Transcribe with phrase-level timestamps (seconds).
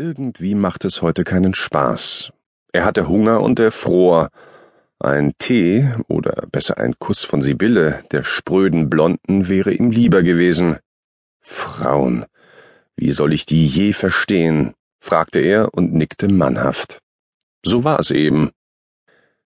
[0.00, 2.32] Irgendwie macht es heute keinen Spaß.
[2.72, 4.30] Er hatte Hunger und er fror.
[4.98, 10.78] Ein Tee oder besser ein Kuss von Sibylle, der spröden Blonden, wäre ihm lieber gewesen.
[11.42, 12.24] Frauen,
[12.96, 14.72] wie soll ich die je verstehen?
[15.00, 17.00] fragte er und nickte mannhaft.
[17.62, 18.52] So war es eben.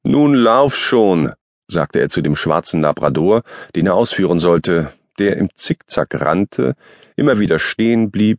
[0.04, 1.34] Nun lauf schon,
[1.68, 3.42] sagte er zu dem schwarzen Labrador,
[3.76, 6.76] den er ausführen sollte, der im Zickzack rannte,
[7.16, 8.38] immer wieder stehen blieb,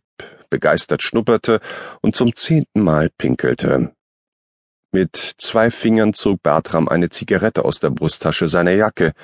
[0.54, 1.58] begeistert schnupperte
[2.00, 3.92] und zum zehnten Mal pinkelte.
[4.92, 9.14] Mit zwei Fingern zog Bertram eine Zigarette aus der Brusttasche seiner Jacke,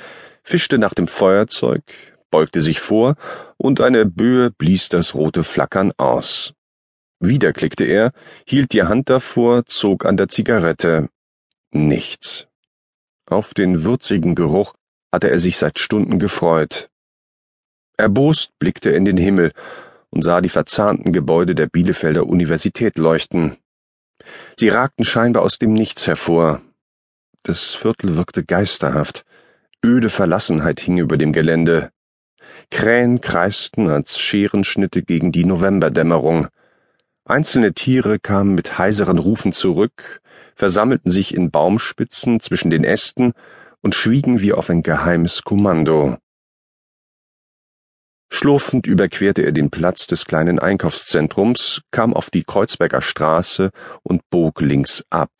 [0.42, 1.84] fischte nach dem Feuerzeug,
[2.32, 3.14] beugte sich vor,
[3.58, 6.52] und eine Böe blies das rote Flackern aus.
[7.20, 8.10] Wieder klickte er,
[8.44, 11.10] hielt die Hand davor, zog an der Zigarette.
[11.70, 12.48] Nichts.
[13.26, 14.74] Auf den würzigen Geruch
[15.12, 16.90] hatte er sich seit Stunden gefreut.
[17.96, 19.52] Erbost blickte er in den Himmel
[20.10, 23.56] und sah die verzahnten Gebäude der Bielefelder Universität leuchten.
[24.58, 26.60] Sie ragten scheinbar aus dem Nichts hervor.
[27.42, 29.24] Das Viertel wirkte geisterhaft.
[29.84, 31.90] Öde Verlassenheit hing über dem Gelände.
[32.70, 36.48] Krähen kreisten als Scherenschnitte gegen die Novemberdämmerung.
[37.24, 40.20] Einzelne Tiere kamen mit heiseren Rufen zurück,
[40.54, 43.32] versammelten sich in Baumspitzen zwischen den Ästen
[43.80, 46.18] und schwiegen wie auf ein geheimes Kommando.
[48.32, 53.70] Schlurfend überquerte er den Platz des kleinen Einkaufszentrums, kam auf die Kreuzberger Straße
[54.02, 55.30] und bog links ab.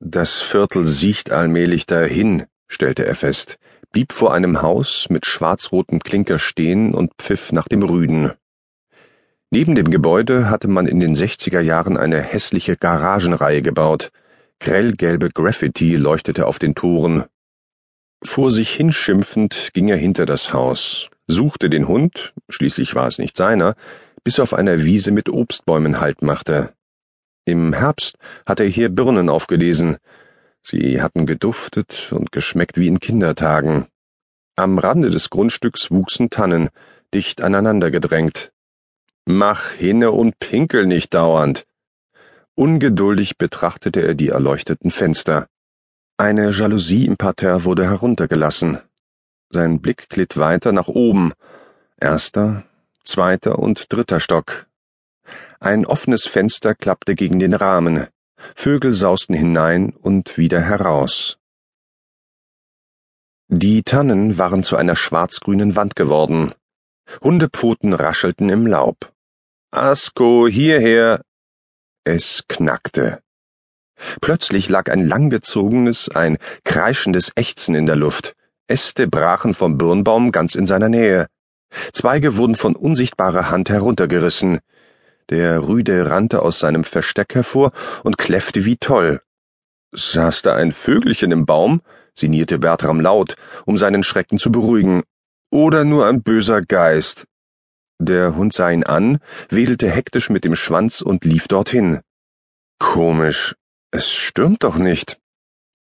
[0.00, 3.58] Das Viertel siecht allmählich dahin, stellte er fest,
[3.92, 8.32] blieb vor einem Haus mit schwarzrotem Klinker stehen und pfiff nach dem Rüden.
[9.50, 14.10] Neben dem Gebäude hatte man in den 60er Jahren eine hässliche Garagenreihe gebaut.
[14.58, 17.24] Grellgelbe Graffiti leuchtete auf den Toren.
[18.24, 23.36] Vor sich hinschimpfend ging er hinter das Haus, suchte den Hund, schließlich war es nicht
[23.36, 23.74] seiner,
[24.24, 26.72] bis er auf einer Wiese mit Obstbäumen Halt machte.
[27.44, 28.16] Im Herbst
[28.46, 29.96] hatte er hier Birnen aufgelesen.
[30.62, 33.86] Sie hatten geduftet und geschmeckt wie in Kindertagen.
[34.54, 36.68] Am Rande des Grundstücks wuchsen Tannen,
[37.12, 38.52] dicht aneinander gedrängt.
[39.24, 41.66] Mach hinne und pinkel nicht dauernd.
[42.54, 45.46] Ungeduldig betrachtete er die erleuchteten Fenster.
[46.16, 48.78] Eine Jalousie im Parterre wurde heruntergelassen.
[49.52, 51.34] Sein Blick glitt weiter nach oben.
[52.00, 52.64] Erster,
[53.04, 54.66] zweiter und dritter Stock.
[55.60, 58.06] Ein offenes Fenster klappte gegen den Rahmen.
[58.54, 61.36] Vögel sausten hinein und wieder heraus.
[63.48, 66.54] Die Tannen waren zu einer schwarzgrünen Wand geworden.
[67.22, 69.12] Hundepfoten raschelten im Laub.
[69.70, 71.20] Asko, hierher!
[72.04, 73.20] Es knackte.
[74.22, 78.34] Plötzlich lag ein langgezogenes, ein kreischendes Ächzen in der Luft.
[78.72, 81.26] Äste brachen vom Birnbaum ganz in seiner Nähe.
[81.92, 84.60] Zweige wurden von unsichtbarer Hand heruntergerissen.
[85.28, 87.72] Der Rüde rannte aus seinem Versteck hervor
[88.02, 89.20] und kläffte wie toll.
[89.94, 91.82] Saß da ein Vögelchen im Baum?
[92.14, 95.02] sinnierte Bertram laut, um seinen Schrecken zu beruhigen.
[95.50, 97.26] Oder nur ein böser Geist.
[97.98, 99.18] Der Hund sah ihn an,
[99.50, 102.00] wedelte hektisch mit dem Schwanz und lief dorthin.
[102.78, 103.54] Komisch,
[103.90, 105.18] es stürmt doch nicht.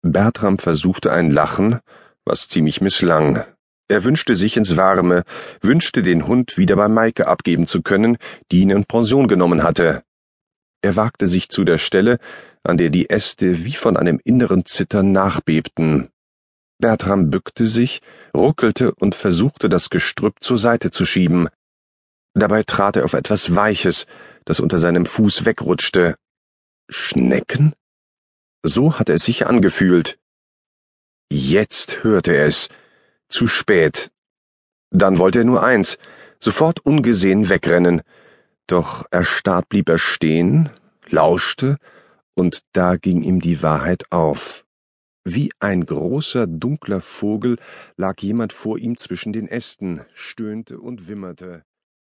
[0.01, 1.79] Bertram versuchte ein Lachen,
[2.25, 3.45] was ziemlich misslang.
[3.89, 5.23] Er wünschte sich ins Warme,
[5.61, 8.17] wünschte den Hund wieder bei Maike abgeben zu können,
[8.51, 10.03] die ihn in Pension genommen hatte.
[10.81, 12.17] Er wagte sich zu der Stelle,
[12.63, 16.09] an der die Äste wie von einem inneren Zittern nachbebten.
[16.79, 18.01] Bertram bückte sich,
[18.35, 21.47] ruckelte und versuchte, das Gestrüpp zur Seite zu schieben.
[22.33, 24.05] Dabei trat er auf etwas Weiches,
[24.43, 26.15] das unter seinem Fuß wegrutschte.
[26.89, 27.73] Schnecken?
[28.63, 30.17] So hatte es sich angefühlt.
[31.35, 32.69] Jetzt hörte er es.
[33.27, 34.11] Zu spät.
[34.91, 35.97] Dann wollte er nur eins,
[36.37, 38.03] sofort ungesehen wegrennen.
[38.67, 40.69] Doch erstarrt blieb er stehen,
[41.09, 41.77] lauschte,
[42.35, 44.63] und da ging ihm die Wahrheit auf.
[45.23, 47.57] Wie ein großer, dunkler Vogel
[47.97, 51.63] lag jemand vor ihm zwischen den Ästen, stöhnte und wimmerte.